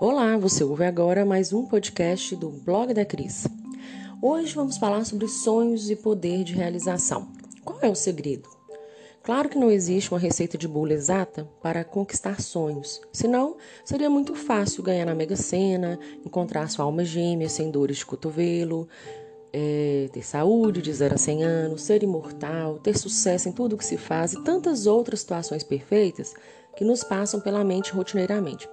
Olá, 0.00 0.36
você 0.36 0.64
ouve 0.64 0.84
agora 0.84 1.24
mais 1.24 1.52
um 1.52 1.66
podcast 1.66 2.34
do 2.34 2.50
Blog 2.50 2.92
da 2.92 3.04
Cris. 3.04 3.46
Hoje 4.20 4.52
vamos 4.52 4.76
falar 4.76 5.04
sobre 5.04 5.28
sonhos 5.28 5.88
e 5.88 5.94
poder 5.94 6.42
de 6.42 6.52
realização. 6.52 7.28
Qual 7.64 7.78
é 7.80 7.88
o 7.88 7.94
segredo? 7.94 8.48
Claro 9.22 9.48
que 9.48 9.56
não 9.56 9.70
existe 9.70 10.10
uma 10.10 10.18
receita 10.18 10.58
de 10.58 10.66
bolo 10.66 10.92
exata 10.92 11.48
para 11.62 11.84
conquistar 11.84 12.40
sonhos, 12.40 13.00
senão 13.12 13.56
seria 13.84 14.10
muito 14.10 14.34
fácil 14.34 14.82
ganhar 14.82 15.06
na 15.06 15.14
Mega 15.14 15.36
Sena, 15.36 15.98
encontrar 16.26 16.68
sua 16.68 16.84
alma 16.84 17.04
gêmea 17.04 17.48
sem 17.48 17.70
dores 17.70 17.98
de 17.98 18.06
cotovelo, 18.06 18.88
é, 19.52 20.08
ter 20.12 20.26
saúde 20.26 20.82
de 20.82 20.92
0 20.92 21.14
a 21.14 21.18
100 21.18 21.44
anos, 21.44 21.82
ser 21.82 22.02
imortal, 22.02 22.80
ter 22.80 22.98
sucesso 22.98 23.48
em 23.48 23.52
tudo 23.52 23.76
que 23.76 23.84
se 23.84 23.96
faz 23.96 24.32
e 24.32 24.42
tantas 24.42 24.86
outras 24.86 25.20
situações 25.20 25.62
perfeitas 25.62 26.34
que 26.76 26.84
nos 26.84 27.04
passam 27.04 27.40
pela 27.40 27.62
mente 27.62 27.92
rotineiramente. 27.92 28.68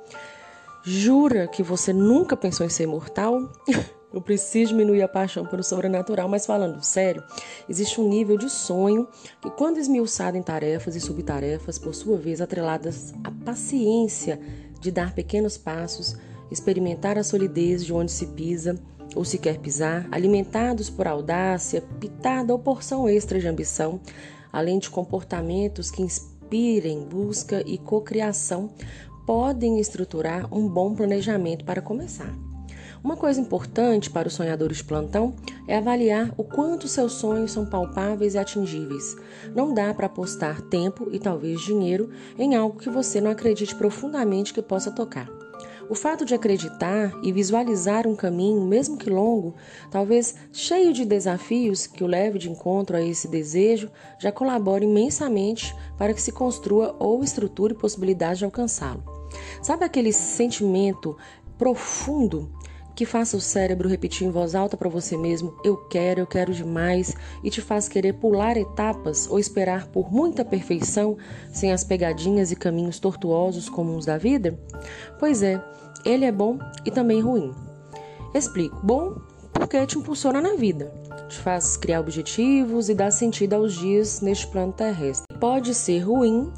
Jura 0.83 1.47
que 1.47 1.61
você 1.61 1.93
nunca 1.93 2.35
pensou 2.35 2.65
em 2.65 2.69
ser 2.69 2.83
imortal? 2.83 3.51
Eu 4.13 4.21
preciso 4.21 4.71
diminuir 4.71 5.01
a 5.01 5.07
paixão 5.07 5.45
pelo 5.45 5.63
sobrenatural, 5.63 6.27
mas 6.27 6.45
falando 6.45 6.83
sério, 6.83 7.23
existe 7.69 8.01
um 8.01 8.09
nível 8.09 8.37
de 8.37 8.49
sonho 8.49 9.07
que, 9.41 9.49
quando 9.51 9.77
esmiuçado 9.77 10.35
em 10.35 10.43
tarefas 10.43 10.97
e 10.97 10.99
subtarefas, 10.99 11.79
por 11.79 11.95
sua 11.95 12.17
vez 12.17 12.41
atreladas 12.41 13.13
à 13.23 13.31
paciência 13.31 14.37
de 14.81 14.91
dar 14.91 15.15
pequenos 15.15 15.57
passos, 15.57 16.17
experimentar 16.51 17.17
a 17.17 17.23
solidez 17.23 17.85
de 17.85 17.93
onde 17.93 18.11
se 18.11 18.27
pisa 18.27 18.77
ou 19.15 19.23
se 19.23 19.37
quer 19.37 19.59
pisar, 19.59 20.07
alimentados 20.11 20.89
por 20.89 21.07
audácia, 21.07 21.81
pitada 21.99 22.51
ou 22.51 22.59
porção 22.59 23.07
extra 23.07 23.39
de 23.39 23.47
ambição, 23.47 24.01
além 24.51 24.77
de 24.77 24.89
comportamentos 24.89 25.89
que 25.89 26.01
inspirem 26.01 27.05
busca 27.05 27.63
e 27.65 27.77
cocriação, 27.77 28.73
podem 29.25 29.79
estruturar 29.79 30.47
um 30.53 30.67
bom 30.67 30.93
planejamento 30.95 31.65
para 31.65 31.81
começar. 31.81 32.33
Uma 33.03 33.17
coisa 33.17 33.41
importante 33.41 34.11
para 34.11 34.27
os 34.27 34.35
sonhadores 34.35 34.81
plantão 34.83 35.35
é 35.67 35.77
avaliar 35.77 36.31
o 36.37 36.43
quanto 36.43 36.87
seus 36.87 37.13
sonhos 37.13 37.51
são 37.51 37.65
palpáveis 37.65 38.35
e 38.35 38.37
atingíveis. 38.37 39.15
Não 39.55 39.73
dá 39.73 39.91
para 39.91 40.05
apostar 40.05 40.61
tempo 40.61 41.09
e 41.11 41.17
talvez 41.17 41.61
dinheiro 41.61 42.11
em 42.37 42.55
algo 42.55 42.77
que 42.77 42.91
você 42.91 43.19
não 43.19 43.31
acredite 43.31 43.73
profundamente 43.73 44.53
que 44.53 44.61
possa 44.61 44.91
tocar. 44.91 45.27
O 45.91 45.93
fato 45.93 46.23
de 46.23 46.33
acreditar 46.33 47.11
e 47.21 47.33
visualizar 47.33 48.07
um 48.07 48.15
caminho, 48.15 48.61
mesmo 48.61 48.95
que 48.95 49.09
longo, 49.09 49.55
talvez 49.89 50.33
cheio 50.53 50.93
de 50.93 51.03
desafios 51.03 51.85
que 51.85 52.01
o 52.01 52.07
leve 52.07 52.39
de 52.39 52.49
encontro 52.49 52.95
a 52.95 53.01
esse 53.01 53.27
desejo, 53.27 53.91
já 54.17 54.31
colabora 54.31 54.85
imensamente 54.85 55.75
para 55.97 56.13
que 56.13 56.21
se 56.21 56.31
construa 56.31 56.95
ou 56.97 57.21
estruture 57.21 57.73
possibilidade 57.73 58.39
de 58.39 58.45
alcançá-lo. 58.45 59.03
Sabe 59.61 59.83
aquele 59.83 60.13
sentimento 60.13 61.17
profundo 61.57 62.49
que 62.95 63.05
faça 63.05 63.37
o 63.37 63.41
cérebro 63.41 63.89
repetir 63.89 64.27
em 64.27 64.31
voz 64.31 64.55
alta 64.55 64.77
para 64.77 64.89
você 64.89 65.17
mesmo: 65.17 65.55
eu 65.63 65.77
quero, 65.77 66.21
eu 66.21 66.27
quero 66.27 66.53
demais, 66.53 67.15
e 67.43 67.49
te 67.49 67.61
faz 67.61 67.87
querer 67.87 68.13
pular 68.13 68.57
etapas 68.57 69.27
ou 69.29 69.39
esperar 69.39 69.87
por 69.87 70.11
muita 70.11 70.45
perfeição 70.45 71.17
sem 71.51 71.71
as 71.71 71.83
pegadinhas 71.83 72.51
e 72.51 72.55
caminhos 72.55 72.99
tortuosos 72.99 73.69
comuns 73.69 74.05
da 74.05 74.17
vida? 74.17 74.59
Pois 75.19 75.41
é, 75.43 75.63
ele 76.05 76.25
é 76.25 76.31
bom 76.31 76.59
e 76.85 76.91
também 76.91 77.21
ruim. 77.21 77.53
Explico: 78.33 78.79
bom 78.83 79.15
porque 79.53 79.85
te 79.85 79.97
impulsiona 79.97 80.41
na 80.41 80.55
vida, 80.55 80.91
te 81.27 81.37
faz 81.37 81.77
criar 81.77 81.99
objetivos 81.99 82.89
e 82.89 82.95
dar 82.95 83.11
sentido 83.11 83.53
aos 83.53 83.73
dias 83.73 84.21
neste 84.21 84.47
plano 84.47 84.73
terrestre. 84.73 85.27
Pode 85.39 85.73
ser 85.73 85.99
ruim 85.99 86.51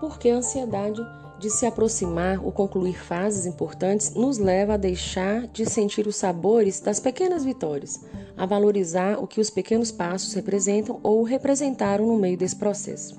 porque 0.00 0.30
a 0.30 0.36
ansiedade 0.36 1.00
de 1.38 1.50
se 1.50 1.64
aproximar 1.66 2.44
ou 2.44 2.50
concluir 2.50 2.98
fases 2.98 3.46
importantes 3.46 4.14
nos 4.14 4.38
leva 4.38 4.74
a 4.74 4.76
deixar 4.76 5.46
de 5.46 5.64
sentir 5.64 6.06
os 6.06 6.16
sabores 6.16 6.80
das 6.80 6.98
pequenas 6.98 7.44
vitórias, 7.44 8.00
a 8.36 8.44
valorizar 8.44 9.22
o 9.22 9.26
que 9.26 9.40
os 9.40 9.50
pequenos 9.50 9.92
passos 9.92 10.34
representam 10.34 10.98
ou 11.02 11.22
representaram 11.22 12.06
no 12.06 12.18
meio 12.18 12.36
desse 12.36 12.56
processo. 12.56 13.16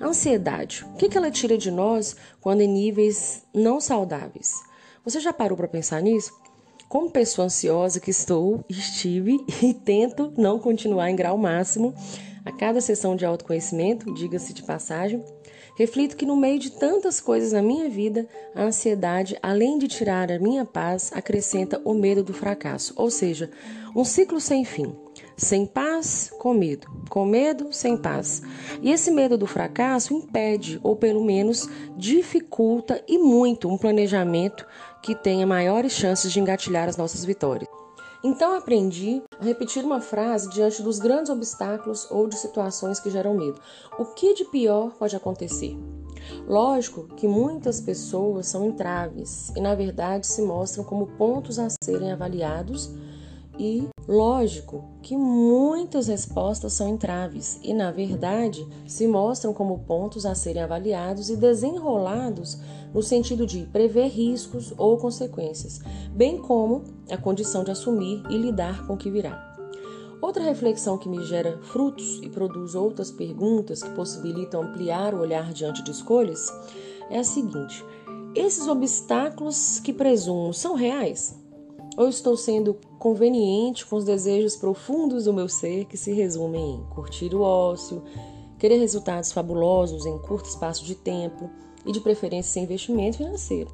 A 0.00 0.06
ansiedade, 0.06 0.84
o 0.94 0.96
que 0.96 1.16
ela 1.16 1.30
tira 1.30 1.56
de 1.56 1.70
nós 1.70 2.16
quando 2.40 2.60
em 2.60 2.68
níveis 2.68 3.42
não 3.52 3.80
saudáveis? 3.80 4.52
Você 5.04 5.20
já 5.20 5.32
parou 5.32 5.56
para 5.56 5.68
pensar 5.68 6.00
nisso? 6.00 6.32
Como 6.88 7.10
pessoa 7.10 7.46
ansiosa 7.46 8.00
que 8.00 8.10
estou, 8.10 8.64
estive 8.68 9.38
e 9.62 9.72
tento 9.72 10.32
não 10.36 10.58
continuar 10.58 11.10
em 11.10 11.16
grau 11.16 11.38
máximo 11.38 11.94
a 12.44 12.52
cada 12.52 12.80
sessão 12.80 13.14
de 13.14 13.24
autoconhecimento, 13.24 14.12
diga-se 14.14 14.52
de 14.52 14.62
passagem, 14.62 15.24
Reflito 15.74 16.16
que 16.16 16.26
no 16.26 16.36
meio 16.36 16.58
de 16.58 16.70
tantas 16.70 17.20
coisas 17.20 17.52
na 17.52 17.62
minha 17.62 17.88
vida, 17.88 18.28
a 18.54 18.64
ansiedade, 18.64 19.38
além 19.42 19.78
de 19.78 19.88
tirar 19.88 20.30
a 20.30 20.38
minha 20.38 20.64
paz, 20.64 21.10
acrescenta 21.14 21.80
o 21.84 21.94
medo 21.94 22.22
do 22.22 22.34
fracasso, 22.34 22.92
ou 22.96 23.10
seja, 23.10 23.50
um 23.96 24.04
ciclo 24.04 24.40
sem 24.40 24.64
fim. 24.64 24.94
Sem 25.36 25.64
paz, 25.66 26.30
com 26.38 26.52
medo. 26.52 26.86
Com 27.08 27.24
medo, 27.24 27.72
sem 27.72 27.96
paz. 27.96 28.42
E 28.82 28.92
esse 28.92 29.10
medo 29.10 29.38
do 29.38 29.46
fracasso 29.46 30.14
impede, 30.14 30.78
ou 30.82 30.94
pelo 30.94 31.24
menos 31.24 31.68
dificulta 31.96 33.02
e 33.08 33.18
muito, 33.18 33.68
um 33.68 33.78
planejamento 33.78 34.66
que 35.02 35.14
tenha 35.14 35.46
maiores 35.46 35.92
chances 35.92 36.30
de 36.30 36.38
engatilhar 36.38 36.88
as 36.88 36.96
nossas 36.96 37.24
vitórias. 37.24 37.81
Então 38.24 38.54
aprendi 38.54 39.22
a 39.40 39.44
repetir 39.44 39.84
uma 39.84 40.00
frase 40.00 40.48
diante 40.50 40.80
dos 40.80 40.98
grandes 40.98 41.30
obstáculos 41.30 42.08
ou 42.10 42.28
de 42.28 42.36
situações 42.36 43.00
que 43.00 43.10
geram 43.10 43.34
medo. 43.34 43.60
O 43.98 44.04
que 44.04 44.34
de 44.34 44.44
pior 44.44 44.92
pode 44.92 45.16
acontecer? 45.16 45.76
Lógico 46.46 47.08
que 47.16 47.26
muitas 47.26 47.80
pessoas 47.80 48.46
são 48.46 48.64
entraves 48.64 49.50
e, 49.56 49.60
na 49.60 49.74
verdade, 49.74 50.26
se 50.26 50.40
mostram 50.40 50.84
como 50.84 51.08
pontos 51.18 51.58
a 51.58 51.68
serem 51.82 52.12
avaliados 52.12 52.94
e 53.58 53.88
lógico 54.08 54.84
que 55.02 55.16
muitas 55.16 56.06
respostas 56.08 56.72
são 56.72 56.88
entraves 56.88 57.60
e, 57.62 57.72
na 57.74 57.90
verdade, 57.90 58.66
se 58.86 59.06
mostram 59.06 59.52
como 59.52 59.80
pontos 59.80 60.24
a 60.24 60.34
serem 60.34 60.62
avaliados 60.62 61.30
e 61.30 61.36
desenrolados 61.36 62.58
no 62.92 63.02
sentido 63.02 63.46
de 63.46 63.64
prever 63.66 64.08
riscos 64.08 64.72
ou 64.76 64.96
consequências, 64.98 65.80
bem 66.12 66.38
como 66.38 66.84
a 67.10 67.16
condição 67.16 67.64
de 67.64 67.70
assumir 67.70 68.22
e 68.30 68.36
lidar 68.36 68.86
com 68.86 68.94
o 68.94 68.98
que 68.98 69.10
virá. 69.10 69.50
Outra 70.20 70.44
reflexão 70.44 70.96
que 70.96 71.08
me 71.08 71.24
gera 71.24 71.58
frutos 71.62 72.20
e 72.22 72.28
produz 72.28 72.76
outras 72.76 73.10
perguntas 73.10 73.82
que 73.82 73.90
possibilitam 73.90 74.62
ampliar 74.62 75.14
o 75.14 75.20
olhar 75.20 75.52
diante 75.52 75.82
de 75.82 75.90
escolhas 75.90 76.46
é 77.10 77.18
a 77.18 77.24
seguinte: 77.24 77.84
esses 78.34 78.68
obstáculos 78.68 79.80
que 79.80 79.92
presumo 79.92 80.54
são 80.54 80.74
reais? 80.74 81.41
Ou 81.96 82.08
estou 82.08 82.36
sendo 82.36 82.76
conveniente 82.98 83.84
com 83.84 83.96
os 83.96 84.04
desejos 84.04 84.56
profundos 84.56 85.24
do 85.24 85.32
meu 85.32 85.48
ser 85.48 85.84
que 85.84 85.96
se 85.96 86.12
resumem 86.12 86.76
em 86.76 86.84
curtir 86.94 87.34
o 87.34 87.42
ócio, 87.42 88.02
querer 88.58 88.78
resultados 88.78 89.32
fabulosos 89.32 90.06
em 90.06 90.18
curto 90.18 90.48
espaço 90.48 90.84
de 90.84 90.94
tempo 90.94 91.50
e, 91.84 91.92
de 91.92 92.00
preferência, 92.00 92.52
sem 92.52 92.64
investimento 92.64 93.18
financeiro? 93.18 93.70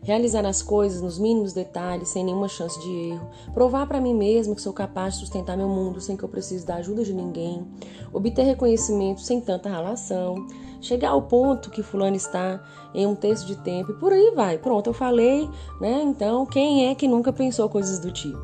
Realizar 0.00 0.46
as 0.46 0.62
coisas 0.62 1.02
nos 1.02 1.18
mínimos 1.18 1.52
detalhes, 1.52 2.08
sem 2.08 2.24
nenhuma 2.24 2.48
chance 2.48 2.80
de 2.80 3.10
erro, 3.10 3.28
provar 3.52 3.86
para 3.86 4.00
mim 4.00 4.14
mesmo 4.14 4.54
que 4.54 4.62
sou 4.62 4.72
capaz 4.72 5.14
de 5.14 5.20
sustentar 5.20 5.56
meu 5.56 5.68
mundo 5.68 6.00
sem 6.00 6.16
que 6.16 6.22
eu 6.22 6.28
precise 6.28 6.64
da 6.64 6.76
ajuda 6.76 7.04
de 7.04 7.12
ninguém, 7.12 7.66
obter 8.12 8.44
reconhecimento 8.44 9.20
sem 9.20 9.40
tanta 9.40 9.68
relação, 9.68 10.36
chegar 10.80 11.10
ao 11.10 11.22
ponto 11.22 11.70
que 11.70 11.82
fulano 11.82 12.16
está 12.16 12.60
em 12.94 13.06
um 13.06 13.14
terço 13.14 13.46
de 13.46 13.56
tempo 13.56 13.92
e 13.92 13.94
por 13.94 14.12
aí 14.12 14.32
vai. 14.34 14.58
Pronto, 14.58 14.88
eu 14.88 14.94
falei, 14.94 15.48
né? 15.80 16.02
Então, 16.02 16.46
quem 16.46 16.88
é 16.88 16.94
que 16.94 17.08
nunca 17.08 17.32
pensou 17.32 17.68
coisas 17.68 17.98
do 17.98 18.10
tipo? 18.10 18.38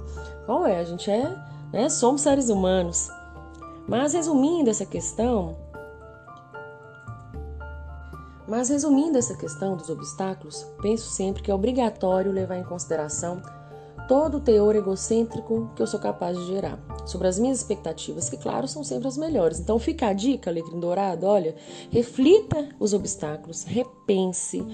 Qual 0.47 0.67
é? 0.67 0.79
A 0.79 0.85
gente 0.85 1.11
é, 1.11 1.35
né? 1.73 1.89
Somos 1.89 2.23
seres 2.23 2.49
humanos. 2.49 3.09
Mas 3.87 4.15
resumindo 4.15 4.71
essa 4.71 4.87
questão, 4.87 5.57
mas 8.47 8.69
resumindo 8.69 9.19
essa 9.19 9.35
questão 9.35 9.77
dos 9.77 9.89
obstáculos, 9.89 10.67
penso 10.81 11.09
sempre 11.11 11.43
que 11.43 11.51
é 11.51 11.55
obrigatório 11.55 12.33
levar 12.33 12.57
em 12.57 12.65
consideração 12.65 13.43
todo 14.07 14.37
o 14.37 14.41
teor 14.41 14.77
egocêntrico 14.77 15.71
que 15.75 15.83
eu 15.83 15.87
sou 15.87 16.01
capaz 16.01 16.39
de 16.39 16.47
gerar 16.47 16.79
sobre 17.07 17.29
as 17.29 17.39
minhas 17.39 17.59
expectativas, 17.59 18.29
que, 18.29 18.37
claro, 18.37 18.69
são 18.69 18.85
sempre 18.85 19.09
as 19.09 19.17
melhores. 19.17 19.59
Então, 19.59 19.79
fica 19.79 20.09
a 20.09 20.13
dica, 20.13 20.51
Alecrim 20.51 20.81
Dourado: 20.81 21.27
olha, 21.27 21.55
reflita 21.91 22.69
os 22.79 22.93
obstáculos, 22.93 23.65
repense, 23.65 24.65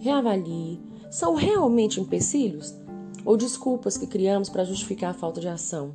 reavalie. 0.00 0.80
São 1.10 1.34
realmente 1.34 2.00
empecilhos 2.00 2.74
ou 3.24 3.36
desculpas 3.36 3.96
que 3.96 4.06
criamos 4.06 4.48
para 4.48 4.64
justificar 4.64 5.10
a 5.10 5.14
falta 5.14 5.40
de 5.40 5.48
ação, 5.48 5.94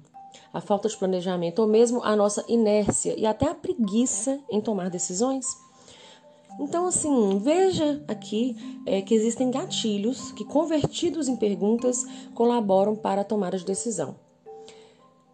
a 0.52 0.60
falta 0.62 0.88
de 0.88 0.98
planejamento 0.98 1.60
ou 1.60 1.68
mesmo 1.68 2.04
a 2.04 2.16
nossa 2.16 2.44
inércia 2.48 3.18
e 3.18 3.26
até 3.26 3.48
a 3.48 3.56
preguiça 3.56 4.40
em 4.50 4.62
tomar 4.62 4.90
decisões? 4.90 5.63
Então, 6.60 6.86
assim, 6.88 7.40
veja 7.40 8.04
aqui 8.08 8.56
é, 8.86 9.02
que 9.02 9.16
existem 9.16 9.50
gatilhos 9.50 10.32
que, 10.34 10.46
convertidos 10.46 11.28
em 11.28 11.36
perguntas, 11.36 12.06
colaboram 12.34 12.96
para 12.96 13.22
a 13.22 13.26
tomada 13.26 13.58
de 13.58 13.66
decisão. 13.66 14.16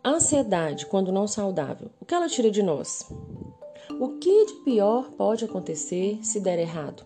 A 0.01 0.11
ansiedade, 0.11 0.85
quando 0.85 1.11
não 1.11 1.27
saudável, 1.27 1.89
o 1.99 2.05
que 2.05 2.13
ela 2.13 2.29
tira 2.29 2.49
de 2.49 2.63
nós? 2.63 3.05
O 3.99 4.17
que 4.17 4.45
de 4.45 4.53
pior 4.63 5.11
pode 5.11 5.43
acontecer 5.43 6.19
se 6.23 6.39
der 6.39 6.57
errado? 6.57 7.03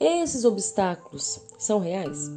Esses 0.00 0.44
obstáculos 0.44 1.40
são 1.56 1.78
reais? 1.78 2.28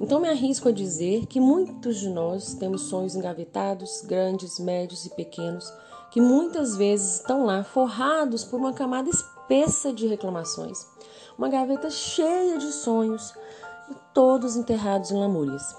Então 0.00 0.20
me 0.20 0.28
arrisco 0.28 0.68
a 0.68 0.72
dizer 0.72 1.26
que 1.26 1.38
muitos 1.38 1.98
de 1.98 2.08
nós 2.08 2.54
temos 2.54 2.82
sonhos 2.82 3.14
engavetados, 3.14 4.02
grandes, 4.02 4.58
médios 4.58 5.06
e 5.06 5.10
pequenos, 5.10 5.72
que 6.10 6.20
muitas 6.20 6.76
vezes 6.76 7.16
estão 7.16 7.44
lá 7.44 7.62
forrados 7.62 8.44
por 8.44 8.58
uma 8.58 8.72
camada 8.72 9.08
espessa 9.08 9.33
de 9.94 10.06
reclamações, 10.06 10.86
uma 11.36 11.48
gaveta 11.48 11.90
cheia 11.90 12.58
de 12.58 12.72
sonhos 12.72 13.34
e 13.90 13.94
todos 14.14 14.56
enterrados 14.56 15.10
em 15.10 15.18
lamúrias. 15.18 15.76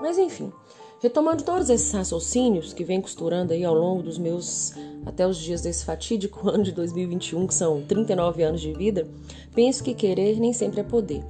Mas 0.00 0.16
enfim, 0.18 0.52
retomando 1.00 1.44
todos 1.44 1.70
esses 1.70 1.92
raciocínios 1.92 2.72
que 2.72 2.84
vem 2.84 3.00
costurando 3.00 3.52
aí 3.52 3.64
ao 3.64 3.74
longo 3.74 4.02
dos 4.02 4.18
meus 4.18 4.72
até 5.04 5.26
os 5.26 5.36
dias 5.36 5.62
desse 5.62 5.84
fatídico 5.84 6.48
ano 6.48 6.64
de 6.64 6.72
2021, 6.72 7.46
que 7.46 7.54
são 7.54 7.82
39 7.82 8.42
anos 8.42 8.60
de 8.60 8.72
vida, 8.72 9.08
penso 9.54 9.84
que 9.84 9.94
querer 9.94 10.38
nem 10.38 10.52
sempre 10.52 10.80
é 10.80 10.84
poder. 10.84 11.24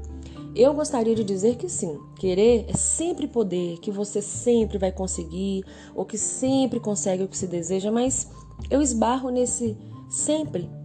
Eu 0.55 0.75
gostaria 0.75 1.15
de 1.15 1.23
dizer 1.23 1.57
que 1.57 1.69
sim, 1.69 1.99
querer 2.19 2.65
é 2.69 2.73
sempre 2.73 3.29
poder, 3.29 3.79
que 3.79 3.91
você 3.91 4.21
sempre 4.21 4.79
vai 4.79 4.91
conseguir, 4.91 5.65
ou 5.95 6.05
que 6.05 6.19
sempre 6.19 6.81
consegue 6.81 7.23
o 7.23 7.29
que 7.29 7.37
se 7.37 7.47
deseja, 7.47 7.93
mas 7.93 8.29
eu 8.71 8.83
esbarro 8.83 9.31
nesse 9.31 9.77
sempre. 10.09 10.78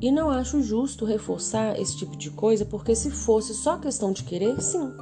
E 0.00 0.12
não 0.12 0.30
acho 0.30 0.62
justo 0.62 1.04
reforçar 1.04 1.78
esse 1.78 1.96
tipo 1.96 2.16
de 2.16 2.30
coisa, 2.30 2.64
porque 2.64 2.94
se 2.94 3.10
fosse 3.10 3.52
só 3.52 3.78
questão 3.78 4.12
de 4.12 4.22
querer, 4.22 4.60
sim, 4.60 4.92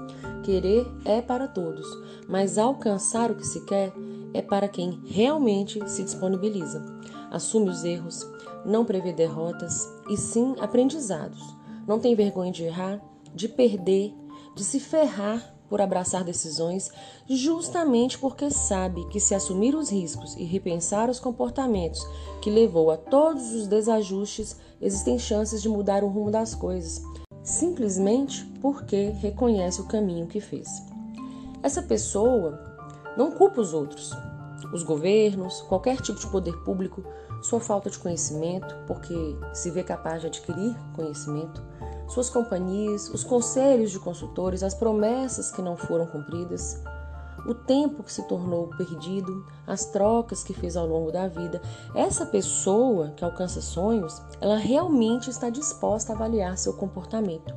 querer 0.43 0.87
é 1.05 1.21
para 1.21 1.47
todos, 1.47 1.87
mas 2.29 2.57
alcançar 2.57 3.31
o 3.31 3.35
que 3.35 3.47
se 3.47 3.65
quer 3.67 3.93
é 4.33 4.41
para 4.41 4.69
quem 4.69 5.01
realmente 5.05 5.87
se 5.89 6.03
disponibiliza, 6.03 6.83
assume 7.31 7.69
os 7.69 7.85
erros, 7.85 8.27
não 8.65 8.85
prevê 8.85 9.13
derrotas 9.13 9.87
e 10.09 10.17
sim 10.17 10.55
aprendizados, 10.59 11.43
não 11.87 11.99
tem 11.99 12.15
vergonha 12.15 12.51
de 12.51 12.65
errar 12.65 13.01
de 13.37 13.49
perder, 13.49 14.15
de 14.55 14.65
se 14.65 14.81
ferrar 14.81 15.55
por 15.69 15.81
abraçar 15.81 16.25
decisões, 16.25 16.91
justamente 17.29 18.19
porque 18.19 18.51
sabe 18.51 19.07
que 19.09 19.21
se 19.21 19.35
assumir 19.35 19.75
os 19.75 19.91
riscos 19.91 20.35
e 20.37 20.45
repensar 20.45 21.11
os 21.11 21.21
comportamentos 21.21 22.07
que 22.41 22.51
levou 22.51 22.91
a 22.91 22.97
todos 22.97 23.53
os 23.53 23.67
desajustes, 23.67 24.57
existem 24.81 25.19
chances 25.19 25.63
de 25.63 25.69
mudar 25.69 26.05
o 26.05 26.09
rumo 26.09 26.31
das 26.31 26.55
coisas, 26.55 27.03
simplesmente 27.43 28.45
porque 28.61 29.11
reconhece 29.21 29.81
o 29.81 29.87
caminho 29.87 30.27
que 30.27 30.41
fez. 30.41 30.69
Essa 31.63 31.83
pessoa 31.83 32.61
não 33.17 33.33
culpa 33.33 33.61
os 33.61 33.73
outros, 33.73 34.13
os 34.73 34.83
governos, 34.83 35.63
qualquer 35.63 36.01
tipo 36.01 36.19
de 36.19 36.27
poder 36.29 36.57
público, 36.65 37.03
sua 37.43 37.61
falta 37.61 37.91
de 37.91 37.99
conhecimento, 37.99 38.75
porque 38.87 39.15
se 39.53 39.71
vê 39.71 39.83
capaz 39.83 40.21
de 40.21 40.29
adquirir 40.29 40.77
conhecimento 40.95 41.63
suas 42.09 42.31
companhias, 42.31 43.09
os 43.09 43.25
conselhos 43.25 43.91
de 43.91 43.99
consultores, 43.99 44.63
as 44.63 44.75
promessas 44.75 45.51
que 45.51 45.63
não 45.63 45.77
foram 45.77 46.07
cumpridas, 46.07 46.83
o 47.47 47.55
tempo 47.55 48.03
que 48.03 48.13
se 48.13 48.27
tornou 48.27 48.69
perdido, 48.69 49.47
as 49.67 49.87
trocas 49.87 50.43
que 50.43 50.55
fez 50.55 50.77
ao 50.77 50.87
longo 50.87 51.13
da 51.13 51.29
vida. 51.29 51.61
Essa 51.95 52.27
pessoa 52.27 53.13
que 53.17 53.25
alcança 53.25 53.61
sonhos, 53.61 54.21
ela 54.41 54.57
realmente 54.57 55.31
está 55.31 55.49
disposta 55.49 56.13
a 56.13 56.17
avaliar 56.17 56.59
seu 56.59 56.75
comportamento. 56.75 57.55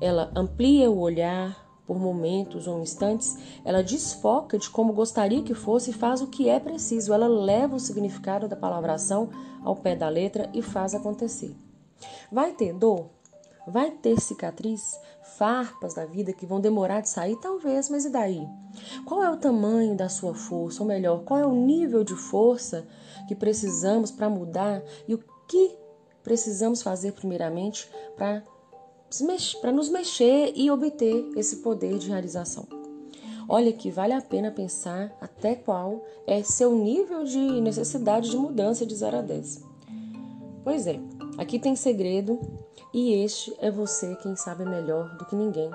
Ela 0.00 0.30
amplia 0.34 0.90
o 0.90 0.98
olhar 0.98 1.68
por 1.86 1.98
momentos 1.98 2.66
ou 2.66 2.82
instantes, 2.82 3.38
ela 3.64 3.82
desfoca 3.82 4.58
de 4.58 4.68
como 4.68 4.92
gostaria 4.92 5.42
que 5.42 5.54
fosse 5.54 5.90
e 5.90 5.94
faz 5.94 6.20
o 6.20 6.26
que 6.26 6.46
é 6.46 6.60
preciso. 6.60 7.14
Ela 7.14 7.26
leva 7.26 7.76
o 7.76 7.80
significado 7.80 8.46
da 8.46 8.54
palavração 8.54 9.30
ao 9.64 9.74
pé 9.74 9.96
da 9.96 10.08
letra 10.08 10.50
e 10.52 10.60
faz 10.60 10.94
acontecer. 10.94 11.56
Vai 12.30 12.52
ter 12.52 12.74
dor? 12.74 13.17
Vai 13.68 13.90
ter 13.90 14.20
cicatriz, 14.20 14.98
farpas 15.36 15.94
da 15.94 16.06
vida 16.06 16.32
que 16.32 16.46
vão 16.46 16.60
demorar 16.60 17.00
de 17.00 17.08
sair? 17.08 17.36
Talvez, 17.36 17.88
mas 17.88 18.04
e 18.04 18.10
daí? 18.10 18.46
Qual 19.04 19.22
é 19.22 19.30
o 19.30 19.36
tamanho 19.36 19.96
da 19.96 20.08
sua 20.08 20.34
força? 20.34 20.82
Ou 20.82 20.88
melhor, 20.88 21.22
qual 21.24 21.38
é 21.38 21.46
o 21.46 21.54
nível 21.54 22.02
de 22.02 22.14
força 22.14 22.86
que 23.26 23.34
precisamos 23.34 24.10
para 24.10 24.30
mudar 24.30 24.82
e 25.06 25.14
o 25.14 25.22
que 25.46 25.76
precisamos 26.22 26.82
fazer 26.82 27.12
primeiramente 27.12 27.88
para 28.16 29.72
nos 29.72 29.88
mexer 29.88 30.52
e 30.56 30.70
obter 30.70 31.30
esse 31.36 31.56
poder 31.56 31.98
de 31.98 32.08
realização? 32.08 32.66
Olha 33.50 33.72
que 33.72 33.90
vale 33.90 34.12
a 34.12 34.20
pena 34.20 34.50
pensar 34.50 35.16
até 35.20 35.54
qual 35.54 36.04
é 36.26 36.42
seu 36.42 36.74
nível 36.74 37.24
de 37.24 37.38
necessidade 37.60 38.30
de 38.30 38.36
mudança 38.36 38.84
de 38.84 38.94
0 38.94 39.18
a 39.18 39.22
10. 39.22 39.64
Pois 40.62 40.86
é, 40.86 41.00
aqui 41.38 41.58
tem 41.58 41.76
segredo 41.76 42.38
e 42.92 43.14
este 43.14 43.54
é 43.60 43.70
você 43.70 44.16
quem 44.16 44.34
sabe 44.36 44.64
melhor 44.64 45.16
do 45.16 45.24
que 45.24 45.36
ninguém. 45.36 45.70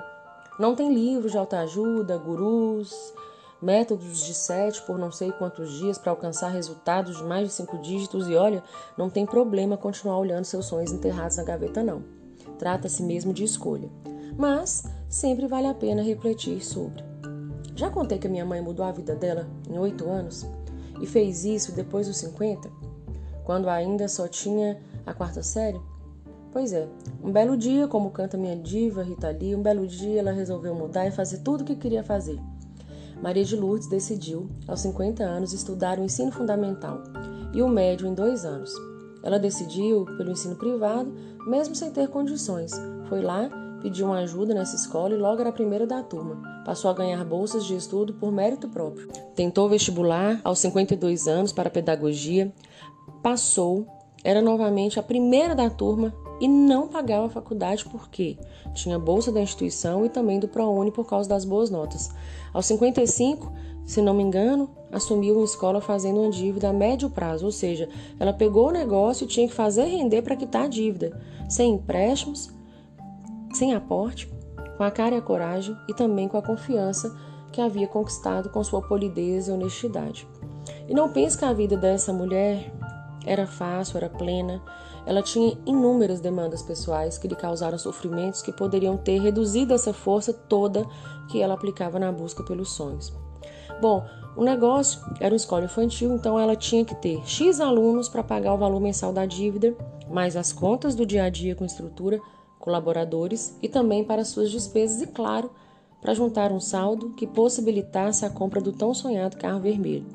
Não 0.60 0.76
tem 0.76 0.94
livros 0.94 1.32
de 1.32 1.38
autoajuda, 1.38 2.16
gurus, 2.18 3.12
métodos 3.60 4.22
de 4.24 4.34
sete 4.34 4.82
por 4.82 4.98
não 4.98 5.10
sei 5.10 5.32
quantos 5.32 5.72
dias 5.78 5.98
para 5.98 6.12
alcançar 6.12 6.50
resultados 6.50 7.16
de 7.16 7.24
mais 7.24 7.48
de 7.48 7.54
cinco 7.54 7.78
dígitos 7.78 8.28
e 8.28 8.34
olha, 8.34 8.62
não 8.96 9.08
tem 9.08 9.24
problema 9.24 9.76
continuar 9.76 10.18
olhando 10.18 10.44
seus 10.44 10.66
sonhos 10.66 10.92
enterrados 10.92 11.38
na 11.38 11.42
gaveta 11.42 11.82
não. 11.82 12.04
Trata-se 12.58 13.02
mesmo 13.02 13.32
de 13.32 13.42
escolha. 13.42 13.88
Mas 14.36 14.84
sempre 15.08 15.46
vale 15.46 15.66
a 15.66 15.74
pena 15.74 16.02
refletir 16.02 16.64
sobre. 16.64 17.02
Já 17.74 17.90
contei 17.90 18.18
que 18.18 18.28
minha 18.28 18.44
mãe 18.44 18.60
mudou 18.60 18.84
a 18.84 18.92
vida 18.92 19.16
dela 19.16 19.48
em 19.68 19.78
oito 19.78 20.08
anos 20.08 20.46
e 21.00 21.06
fez 21.06 21.44
isso 21.44 21.72
depois 21.72 22.06
dos 22.06 22.18
50, 22.18 22.70
quando 23.44 23.68
ainda 23.68 24.06
só 24.08 24.28
tinha 24.28 24.78
a 25.06 25.12
quarta 25.12 25.42
série? 25.42 25.80
Pois 26.52 26.72
é, 26.72 26.88
um 27.22 27.32
belo 27.32 27.56
dia, 27.56 27.88
como 27.88 28.10
canta 28.10 28.38
minha 28.38 28.56
diva 28.56 29.02
Rita 29.02 29.28
Lee, 29.30 29.56
um 29.56 29.62
belo 29.62 29.86
dia 29.86 30.20
ela 30.20 30.30
resolveu 30.30 30.74
mudar 30.74 31.06
e 31.06 31.10
fazer 31.10 31.38
tudo 31.38 31.62
o 31.62 31.64
que 31.64 31.74
queria 31.74 32.04
fazer. 32.04 32.38
Maria 33.20 33.44
de 33.44 33.56
Lourdes 33.56 33.88
decidiu, 33.88 34.48
aos 34.68 34.80
50 34.80 35.24
anos, 35.24 35.52
estudar 35.52 35.98
o 35.98 36.04
ensino 36.04 36.30
fundamental 36.30 37.02
e 37.52 37.62
o 37.62 37.68
médio 37.68 38.06
em 38.06 38.14
dois 38.14 38.44
anos. 38.44 38.72
Ela 39.22 39.38
decidiu 39.38 40.04
pelo 40.16 40.30
ensino 40.30 40.56
privado, 40.56 41.12
mesmo 41.46 41.74
sem 41.74 41.90
ter 41.90 42.08
condições. 42.08 42.72
Foi 43.08 43.20
lá, 43.22 43.50
pediu 43.80 44.06
uma 44.06 44.18
ajuda 44.18 44.54
nessa 44.54 44.76
escola 44.76 45.14
e 45.14 45.18
logo 45.18 45.40
era 45.40 45.50
a 45.50 45.52
primeira 45.52 45.86
da 45.86 46.02
turma. 46.02 46.62
Passou 46.64 46.90
a 46.90 46.94
ganhar 46.94 47.24
bolsas 47.24 47.64
de 47.64 47.74
estudo 47.74 48.14
por 48.14 48.30
mérito 48.30 48.68
próprio. 48.68 49.08
Tentou 49.34 49.68
vestibular 49.68 50.40
aos 50.44 50.58
52 50.58 51.26
anos 51.26 51.52
para 51.52 51.70
pedagogia, 51.70 52.52
passou, 53.22 53.86
era 54.24 54.40
novamente 54.40 54.98
a 54.98 55.02
primeira 55.02 55.54
da 55.54 55.68
turma 55.68 56.14
e 56.40 56.48
não 56.48 56.88
pagava 56.88 57.26
a 57.26 57.30
faculdade 57.30 57.84
porque 57.84 58.36
tinha 58.74 58.98
bolsa 58.98 59.30
da 59.30 59.40
instituição 59.40 60.04
e 60.04 60.08
também 60.08 60.40
do 60.40 60.48
ProUni 60.48 60.90
por 60.90 61.06
causa 61.06 61.28
das 61.28 61.44
boas 61.44 61.70
notas. 61.70 62.10
Aos 62.52 62.66
55, 62.66 63.52
se 63.84 64.00
não 64.00 64.14
me 64.14 64.22
engano, 64.22 64.68
assumiu 64.90 65.36
uma 65.36 65.44
escola 65.44 65.80
fazendo 65.80 66.20
uma 66.20 66.30
dívida 66.30 66.70
a 66.70 66.72
médio 66.72 67.10
prazo, 67.10 67.44
ou 67.44 67.52
seja, 67.52 67.88
ela 68.18 68.32
pegou 68.32 68.68
o 68.68 68.72
negócio 68.72 69.24
e 69.24 69.28
tinha 69.28 69.46
que 69.46 69.54
fazer 69.54 69.84
render 69.84 70.22
para 70.22 70.36
quitar 70.36 70.64
a 70.64 70.68
dívida, 70.68 71.20
sem 71.48 71.74
empréstimos, 71.74 72.50
sem 73.52 73.74
aporte, 73.74 74.32
com 74.76 74.82
a 74.82 74.90
cara 74.90 75.14
e 75.14 75.18
a 75.18 75.22
coragem 75.22 75.76
e 75.88 75.94
também 75.94 76.26
com 76.26 76.36
a 76.36 76.42
confiança 76.42 77.14
que 77.52 77.60
havia 77.60 77.86
conquistado 77.86 78.50
com 78.50 78.64
sua 78.64 78.82
polidez 78.82 79.46
e 79.46 79.52
honestidade. 79.52 80.26
E 80.88 80.94
não 80.94 81.08
pense 81.08 81.38
que 81.38 81.44
a 81.44 81.52
vida 81.52 81.76
dessa 81.76 82.12
mulher 82.12 82.72
era 83.26 83.46
fácil, 83.46 83.96
era 83.96 84.08
plena. 84.08 84.62
Ela 85.06 85.22
tinha 85.22 85.56
inúmeras 85.66 86.20
demandas 86.20 86.62
pessoais 86.62 87.18
que 87.18 87.28
lhe 87.28 87.36
causaram 87.36 87.78
sofrimentos 87.78 88.42
que 88.42 88.52
poderiam 88.52 88.96
ter 88.96 89.20
reduzido 89.20 89.74
essa 89.74 89.92
força 89.92 90.32
toda 90.32 90.86
que 91.28 91.40
ela 91.40 91.54
aplicava 91.54 91.98
na 91.98 92.10
busca 92.10 92.42
pelos 92.42 92.72
sonhos. 92.72 93.12
Bom, 93.80 94.04
o 94.36 94.42
negócio 94.42 95.00
era 95.20 95.32
uma 95.32 95.36
escola 95.36 95.64
infantil, 95.64 96.12
então 96.14 96.38
ela 96.38 96.56
tinha 96.56 96.84
que 96.84 96.94
ter 96.94 97.20
X 97.26 97.60
alunos 97.60 98.08
para 98.08 98.22
pagar 98.22 98.54
o 98.54 98.58
valor 98.58 98.80
mensal 98.80 99.12
da 99.12 99.26
dívida, 99.26 99.76
mais 100.10 100.36
as 100.36 100.52
contas 100.52 100.94
do 100.94 101.06
dia 101.06 101.24
a 101.24 101.28
dia 101.28 101.54
com 101.54 101.64
estrutura, 101.64 102.20
colaboradores 102.58 103.56
e 103.62 103.68
também 103.68 104.02
para 104.04 104.24
suas 104.24 104.50
despesas 104.50 105.02
e, 105.02 105.06
claro, 105.06 105.50
para 106.00 106.14
juntar 106.14 106.50
um 106.50 106.60
saldo 106.60 107.10
que 107.10 107.26
possibilitasse 107.26 108.24
a 108.24 108.30
compra 108.30 108.60
do 108.60 108.72
tão 108.72 108.92
sonhado 108.92 109.36
carro 109.36 109.60
vermelho. 109.60 110.06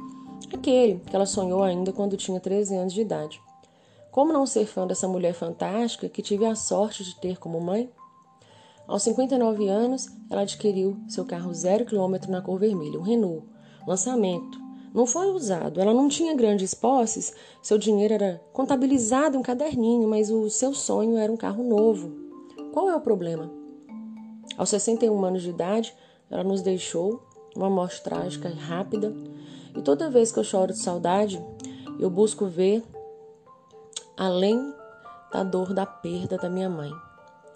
Aquele 0.53 0.99
que 0.99 1.15
ela 1.15 1.25
sonhou 1.25 1.63
ainda 1.63 1.91
quando 1.91 2.17
tinha 2.17 2.39
13 2.39 2.75
anos 2.75 2.93
de 2.93 3.01
idade. 3.01 3.41
Como 4.11 4.33
não 4.33 4.45
ser 4.45 4.65
fã 4.65 4.87
dessa 4.87 5.07
mulher 5.07 5.33
fantástica 5.33 6.09
que 6.09 6.21
tive 6.21 6.45
a 6.45 6.55
sorte 6.55 7.03
de 7.03 7.15
ter 7.19 7.37
como 7.37 7.61
mãe? 7.61 7.91
Aos 8.87 9.03
59 9.03 9.67
anos, 9.67 10.07
ela 10.31 10.41
adquiriu 10.41 10.97
seu 11.07 11.23
carro 11.23 11.53
zero 11.53 11.85
quilômetro 11.85 12.31
na 12.31 12.41
cor 12.41 12.57
vermelha, 12.57 12.99
um 12.99 13.03
Renault, 13.03 13.45
lançamento. 13.85 14.59
Não 14.91 15.05
foi 15.05 15.27
usado, 15.27 15.79
ela 15.79 15.93
não 15.93 16.09
tinha 16.09 16.35
grandes 16.35 16.73
posses, 16.73 17.31
seu 17.61 17.77
dinheiro 17.77 18.15
era 18.15 18.41
contabilizado 18.51 19.35
em 19.35 19.39
um 19.39 19.43
caderninho, 19.43 20.09
mas 20.09 20.31
o 20.31 20.49
seu 20.49 20.73
sonho 20.73 21.17
era 21.17 21.31
um 21.31 21.37
carro 21.37 21.63
novo. 21.63 22.11
Qual 22.73 22.89
é 22.89 22.95
o 22.95 23.01
problema? 23.01 23.51
Aos 24.57 24.69
61 24.69 25.23
anos 25.23 25.43
de 25.43 25.51
idade, 25.51 25.93
ela 26.29 26.43
nos 26.43 26.63
deixou, 26.63 27.23
uma 27.55 27.69
morte 27.69 28.01
trágica 28.01 28.49
e 28.49 28.53
rápida, 28.53 29.13
e 29.75 29.81
toda 29.81 30.09
vez 30.09 30.31
que 30.31 30.39
eu 30.39 30.43
choro 30.43 30.73
de 30.73 30.79
saudade, 30.79 31.43
eu 31.99 32.09
busco 32.09 32.45
ver 32.47 32.83
além 34.17 34.73
da 35.31 35.43
dor 35.43 35.73
da 35.73 35.85
perda 35.85 36.37
da 36.37 36.49
minha 36.49 36.69
mãe. 36.69 36.91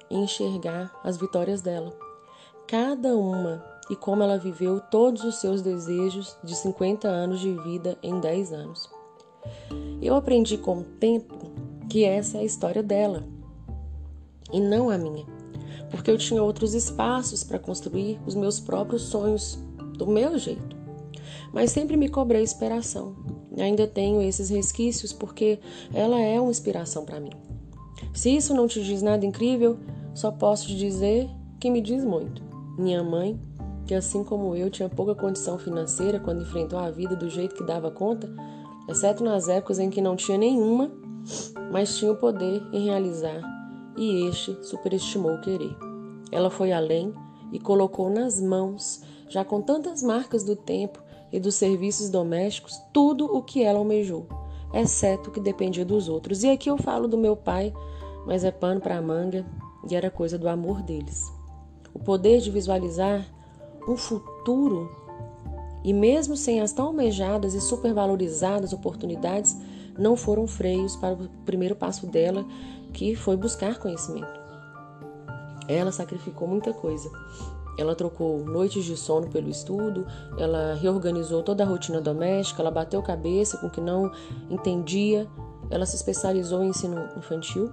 e 0.10 0.16
enxergar 0.16 0.92
as 1.04 1.18
vitórias 1.18 1.62
dela. 1.62 1.92
Cada 2.68 3.16
uma 3.16 3.64
e 3.90 3.96
como 3.96 4.22
ela 4.22 4.38
viveu 4.38 4.80
todos 4.80 5.24
os 5.24 5.42
seus 5.42 5.62
desejos 5.62 6.38
de 6.44 6.56
50 6.56 7.08
anos 7.08 7.40
de 7.40 7.54
vida 7.62 7.98
em 8.04 8.20
10 8.20 8.54
anos. 8.54 8.90
Eu 10.02 10.16
aprendi 10.16 10.58
com 10.58 10.80
o 10.80 10.84
tempo 10.84 11.52
que 11.90 12.04
essa 12.04 12.38
é 12.38 12.42
a 12.42 12.46
história 12.46 12.84
dela 12.84 13.24
e 14.52 14.60
não 14.60 14.90
a 14.90 14.98
minha, 14.98 15.26
porque 15.90 16.12
eu 16.12 16.18
tinha 16.18 16.44
outros 16.44 16.74
espaços 16.74 17.44
para 17.44 17.60
construir 17.60 18.20
os 18.26 18.36
meus 18.36 18.60
próprios 18.60 19.02
sonhos 19.04 19.58
do 19.98 20.06
meu 20.06 20.38
jeito. 20.38 20.83
Mas 21.54 21.72
sempre 21.72 21.96
me 21.96 22.10
cobrei 22.10 22.42
inspiração. 22.42 23.16
Ainda 23.58 23.88
tenho 23.88 24.22
esses 24.22 24.50
resquícios 24.50 25.14
porque 25.14 25.60
ela 25.94 26.20
é 26.20 26.42
uma 26.42 26.52
inspiração 26.52 27.06
para 27.06 27.20
mim. 27.20 27.32
Se 28.14 28.36
isso 28.36 28.54
não 28.54 28.68
te 28.68 28.84
diz 28.84 29.02
nada 29.02 29.26
incrível, 29.26 29.78
só 30.14 30.32
posso 30.32 30.68
te 30.68 30.76
dizer 30.76 31.30
que 31.60 31.70
me 31.70 31.80
diz 31.80 32.04
muito. 32.04 32.42
Minha 32.78 33.04
mãe 33.04 33.40
que 33.86 33.94
assim 33.94 34.24
como 34.24 34.56
eu 34.56 34.70
tinha 34.70 34.90
pouca 34.90 35.14
condição 35.14 35.58
financeira 35.58 36.20
quando 36.20 36.42
enfrentou 36.42 36.80
a 36.80 36.90
vida 36.90 37.16
do 37.16 37.30
jeito 37.30 37.56
que 37.56 37.66
dava 37.66 37.92
conta, 37.92 38.30
exceto 38.88 39.24
nas 39.24 39.48
épocas 39.48 39.80
em 39.80 39.90
que 39.90 40.02
não 40.02 40.16
tinha 40.16 40.38
nenhuma, 40.38 40.92
mas 41.72 41.98
tinha 41.98 42.12
o 42.12 42.18
poder 42.18 42.64
em 42.72 42.86
realizar, 42.86 43.42
e 43.98 44.28
este 44.28 44.58
superestimou 44.66 45.34
o 45.34 45.42
querer. 45.42 45.76
Ela 46.32 46.50
foi 46.50 46.72
além 46.72 47.14
e 47.52 47.60
colocou 47.60 48.10
nas 48.10 48.42
mãos, 48.42 49.02
já 49.30 49.44
com 49.44 49.62
tantas 49.62 50.02
marcas 50.02 50.44
do 50.44 50.56
tempo 50.56 51.02
e 51.34 51.40
dos 51.40 51.56
serviços 51.56 52.12
domésticos, 52.12 52.80
tudo 52.94 53.26
o 53.26 53.42
que 53.42 53.64
ela 53.64 53.80
almejou, 53.80 54.28
exceto 54.72 55.30
o 55.30 55.34
que 55.34 55.40
dependia 55.40 55.84
dos 55.84 56.08
outros. 56.08 56.44
E 56.44 56.50
aqui 56.50 56.70
eu 56.70 56.78
falo 56.78 57.08
do 57.08 57.18
meu 57.18 57.36
pai, 57.36 57.74
mas 58.26 58.44
é 58.44 58.52
pano 58.52 58.80
para 58.80 59.02
manga 59.02 59.44
e 59.90 59.96
era 59.96 60.12
coisa 60.12 60.38
do 60.38 60.48
amor 60.48 60.84
deles. 60.84 61.34
O 61.92 62.00
poder 62.00 62.40
de 62.40 62.52
visualizar 62.52 63.26
um 63.88 63.98
futuro 63.98 64.90
e 65.84 65.92
mesmo 65.92 66.38
sem 66.38 66.62
as 66.62 66.72
tão 66.72 66.86
almejadas 66.88 67.54
e 67.54 67.60
supervalorizadas 67.60 68.72
oportunidades, 68.72 69.58
não 69.98 70.16
foram 70.16 70.48
freios 70.48 70.96
para 70.96 71.16
o 71.16 71.30
primeiro 71.46 71.76
passo 71.76 72.08
dela, 72.08 72.46
que 72.94 73.16
foi 73.16 73.36
buscar 73.36 73.80
conhecimento. 73.80 74.42
Ela 75.68 75.92
sacrificou 75.92 76.48
muita 76.48 76.74
coisa. 76.74 77.12
Ela 77.78 77.96
trocou 77.96 78.46
noites 78.46 78.84
de 78.86 78.96
sono 78.96 79.28
pelo 79.30 79.50
estudo, 79.50 80.06
ela 80.38 80.76
reorganizou 80.76 81.42
toda 81.42 81.64
a 81.64 81.68
rotina 81.68 82.00
doméstica, 82.00 82.62
ela 82.62 82.72
bateu 82.72 83.02
cabeça 83.02 83.58
com 83.58 83.68
o 83.68 83.70
que 83.70 83.82
não 83.82 84.12
entendia, 84.50 85.28
ela 85.70 85.86
se 85.86 85.96
especializou 85.96 86.64
em 86.64 86.70
ensino 86.70 87.10
infantil 87.18 87.72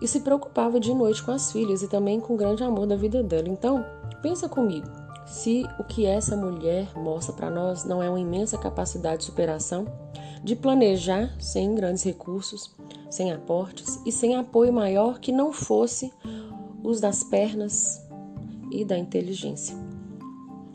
e 0.00 0.08
se 0.08 0.20
preocupava 0.20 0.78
de 0.80 0.92
noite 0.94 1.22
com 1.22 1.30
as 1.30 1.52
filhas 1.52 1.82
e 1.82 1.88
também 1.88 2.20
com 2.20 2.34
o 2.34 2.36
grande 2.36 2.62
amor 2.62 2.86
da 2.86 2.96
vida 2.96 3.22
dela. 3.22 3.48
Então, 3.48 3.84
pensa 4.22 4.48
comigo, 4.48 4.86
se 5.26 5.66
o 5.78 5.84
que 5.84 6.06
essa 6.06 6.36
mulher 6.36 6.88
mostra 6.96 7.34
para 7.34 7.50
nós 7.50 7.84
não 7.84 8.02
é 8.02 8.08
uma 8.08 8.20
imensa 8.20 8.56
capacidade 8.56 9.18
de 9.18 9.24
superação, 9.24 9.86
de 10.44 10.54
planejar 10.54 11.34
sem 11.40 11.74
grandes 11.74 12.04
recursos, 12.04 12.74
sem 13.10 13.32
aportes 13.32 14.00
e 14.06 14.12
sem 14.12 14.36
apoio 14.36 14.72
maior 14.72 15.18
que 15.18 15.32
não 15.32 15.52
fosse 15.52 16.12
os 16.84 17.00
das 17.00 17.24
pernas 17.24 18.05
e 18.70 18.84
da 18.84 18.96
inteligência. 18.98 19.76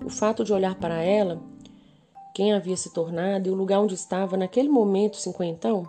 O 0.05 0.09
fato 0.09 0.43
de 0.43 0.53
olhar 0.53 0.75
para 0.75 1.01
ela, 1.01 1.41
quem 2.33 2.53
havia 2.53 2.77
se 2.77 2.93
tornado 2.93 3.47
e 3.47 3.51
o 3.51 3.55
lugar 3.55 3.79
onde 3.79 3.93
estava 3.93 4.37
naquele 4.37 4.69
momento 4.69 5.17
cinquentão, 5.17 5.87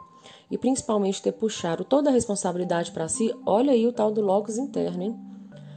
e 0.51 0.59
principalmente 0.59 1.23
ter 1.23 1.33
puxado 1.33 1.85
toda 1.85 2.11
a 2.11 2.13
responsabilidade 2.13 2.93
para 2.93 3.09
si, 3.09 3.35
olha 3.47 3.73
aí 3.73 3.87
o 3.87 3.93
tal 3.93 4.13
do 4.13 4.21
logos 4.21 4.59
interno, 4.59 5.03
hein? 5.03 5.17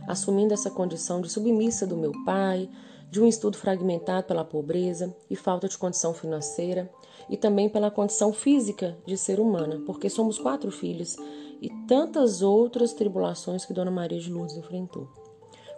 Assumindo 0.07 0.53
essa 0.53 0.69
condição 0.69 1.21
de 1.21 1.29
submissa 1.29 1.87
do 1.87 1.95
meu 1.95 2.11
pai, 2.25 2.69
de 3.09 3.21
um 3.21 3.27
estudo 3.27 3.57
fragmentado 3.57 4.27
pela 4.27 4.43
pobreza 4.43 5.15
e 5.29 5.35
falta 5.35 5.69
de 5.69 5.77
condição 5.77 6.13
financeira, 6.13 6.91
e 7.29 7.37
também 7.37 7.69
pela 7.69 7.89
condição 7.89 8.33
física 8.33 8.97
de 9.05 9.17
ser 9.17 9.39
humana, 9.39 9.81
porque 9.85 10.09
somos 10.09 10.37
quatro 10.37 10.69
filhos 10.71 11.15
e 11.61 11.69
tantas 11.87 12.41
outras 12.41 12.93
tribulações 12.93 13.65
que 13.65 13.73
Dona 13.73 13.89
Maria 13.89 14.19
de 14.19 14.31
Lourdes 14.31 14.57
enfrentou. 14.57 15.07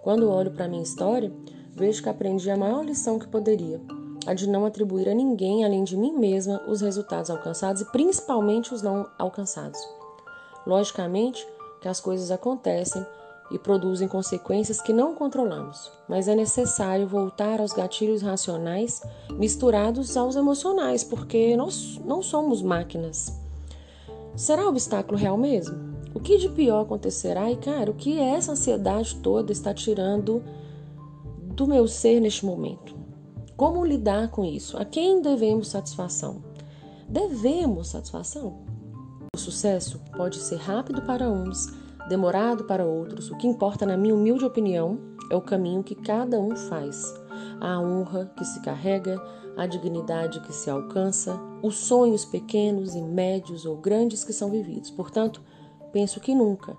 Quando 0.01 0.29
olho 0.29 0.51
para 0.51 0.65
a 0.65 0.67
minha 0.67 0.83
história, 0.83 1.31
vejo 1.73 2.01
que 2.01 2.09
aprendi 2.09 2.49
a 2.49 2.57
maior 2.57 2.83
lição 2.83 3.19
que 3.19 3.27
poderia, 3.27 3.81
a 4.25 4.33
de 4.33 4.47
não 4.47 4.65
atribuir 4.65 5.07
a 5.09 5.13
ninguém 5.13 5.63
além 5.63 5.83
de 5.83 5.95
mim 5.95 6.11
mesma 6.11 6.61
os 6.67 6.81
resultados 6.81 7.29
alcançados 7.29 7.81
e 7.81 7.91
principalmente 7.91 8.73
os 8.73 8.81
não 8.81 9.07
alcançados. 9.17 9.79
Logicamente 10.65 11.47
que 11.81 11.87
as 11.87 11.99
coisas 11.99 12.31
acontecem 12.31 13.05
e 13.51 13.57
produzem 13.57 14.07
consequências 14.07 14.81
que 14.81 14.91
não 14.91 15.15
controlamos, 15.15 15.91
mas 16.07 16.27
é 16.27 16.35
necessário 16.35 17.07
voltar 17.07 17.61
aos 17.61 17.71
gatilhos 17.71 18.21
racionais 18.21 19.01
misturados 19.31 20.17
aos 20.17 20.35
emocionais, 20.35 21.03
porque 21.03 21.55
nós 21.55 21.99
não 22.03 22.21
somos 22.21 22.61
máquinas. 22.61 23.31
Será 24.35 24.67
obstáculo 24.67 25.17
real 25.17 25.37
mesmo? 25.37 25.86
O 26.17 26.19
que 26.19 26.39
de 26.39 26.49
pior 26.49 26.81
acontecerá? 26.81 27.51
E, 27.51 27.55
cara, 27.55 27.91
o 27.91 27.93
que 27.93 28.19
essa 28.19 28.53
ansiedade 28.53 29.17
toda 29.17 29.51
está 29.51 29.71
tirando 29.71 30.41
do 31.53 31.67
meu 31.67 31.87
ser 31.87 32.19
neste 32.19 32.43
momento? 32.43 32.95
Como 33.55 33.85
lidar 33.85 34.31
com 34.31 34.43
isso? 34.43 34.79
A 34.79 34.83
quem 34.83 35.21
devemos 35.21 35.67
satisfação? 35.67 36.41
Devemos 37.07 37.89
satisfação? 37.89 38.65
O 39.35 39.37
sucesso 39.37 40.01
pode 40.17 40.37
ser 40.37 40.55
rápido 40.55 41.03
para 41.03 41.29
uns, 41.29 41.67
demorado 42.09 42.63
para 42.63 42.83
outros. 42.83 43.29
O 43.29 43.37
que 43.37 43.45
importa, 43.45 43.85
na 43.85 43.95
minha 43.95 44.15
humilde 44.15 44.43
opinião, 44.43 44.97
é 45.29 45.35
o 45.35 45.41
caminho 45.41 45.83
que 45.83 45.93
cada 45.93 46.39
um 46.39 46.55
faz, 46.55 47.13
a 47.61 47.79
honra 47.79 48.25
que 48.35 48.43
se 48.43 48.59
carrega, 48.61 49.21
a 49.55 49.67
dignidade 49.67 50.39
que 50.39 50.51
se 50.51 50.67
alcança, 50.67 51.39
os 51.61 51.75
sonhos 51.77 52.25
pequenos 52.25 52.95
e 52.95 53.03
médios 53.03 53.67
ou 53.67 53.77
grandes 53.77 54.23
que 54.23 54.33
são 54.33 54.49
vividos. 54.49 54.89
Portanto, 54.89 55.43
penso 55.91 56.19
que 56.19 56.35
nunca, 56.35 56.75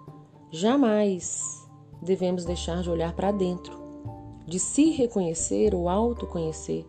jamais 0.51 1.67
devemos 2.03 2.45
deixar 2.45 2.83
de 2.83 2.91
olhar 2.91 3.13
para 3.15 3.33
dentro 3.33 3.79
de 4.49 4.59
se 4.59 4.91
reconhecer 4.91 5.75
ou 5.75 5.91
autoconhecer, 5.91 6.87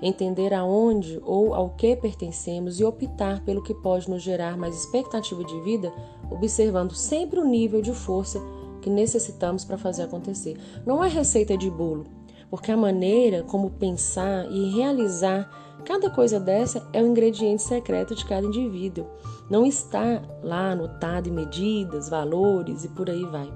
entender 0.00 0.54
aonde 0.54 1.20
ou 1.24 1.52
ao 1.52 1.70
que 1.70 1.96
pertencemos 1.96 2.78
e 2.78 2.84
optar 2.84 3.44
pelo 3.44 3.62
que 3.62 3.74
pode 3.74 4.08
nos 4.08 4.22
gerar 4.22 4.56
mais 4.56 4.76
expectativa 4.76 5.42
de 5.42 5.60
vida, 5.62 5.92
observando 6.30 6.94
sempre 6.94 7.40
o 7.40 7.44
nível 7.44 7.82
de 7.82 7.92
força 7.92 8.40
que 8.80 8.88
necessitamos 8.88 9.64
para 9.64 9.76
fazer 9.76 10.04
acontecer. 10.04 10.56
Não 10.86 11.02
é 11.02 11.08
receita 11.08 11.56
de 11.56 11.68
bolo, 11.68 12.06
porque 12.48 12.70
a 12.70 12.76
maneira 12.76 13.42
como 13.42 13.70
pensar 13.70 14.48
e 14.48 14.70
realizar 14.70 15.69
cada 15.80 16.10
coisa 16.10 16.38
dessa 16.38 16.86
é 16.92 17.02
o 17.02 17.06
ingrediente 17.06 17.62
secreto 17.62 18.14
de 18.14 18.24
cada 18.24 18.46
indivíduo. 18.46 19.06
Não 19.48 19.66
está 19.66 20.22
lá 20.42 20.72
anotado 20.72 21.28
em 21.28 21.32
medidas, 21.32 22.08
valores 22.08 22.84
e 22.84 22.88
por 22.88 23.10
aí 23.10 23.24
vai 23.24 23.50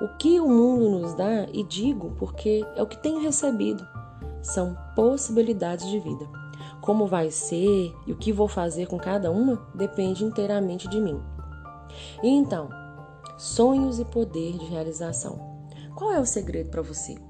o 0.00 0.08
que 0.16 0.38
o 0.38 0.48
mundo 0.48 0.88
nos 0.88 1.14
dá, 1.14 1.46
e 1.52 1.64
digo 1.64 2.14
porque 2.18 2.64
é 2.76 2.82
o 2.82 2.86
que 2.86 2.96
tenho 2.96 3.20
recebido, 3.20 3.86
são 4.42 4.76
possibilidades 4.94 5.88
de 5.88 5.98
vida. 5.98 6.28
Como 6.80 7.06
vai 7.06 7.30
ser 7.30 7.94
e 8.06 8.12
o 8.12 8.16
que 8.16 8.32
vou 8.32 8.48
fazer 8.48 8.86
com 8.86 8.96
cada 8.96 9.30
uma 9.30 9.60
depende 9.74 10.24
inteiramente 10.24 10.88
de 10.88 11.00
mim. 11.00 11.20
E 12.22 12.28
então, 12.28 12.68
sonhos 13.36 13.98
e 13.98 14.04
poder 14.04 14.56
de 14.56 14.64
realização. 14.66 15.38
Qual 15.96 16.12
é 16.12 16.20
o 16.20 16.26
segredo 16.26 16.70
para 16.70 16.82
você? 16.82 17.27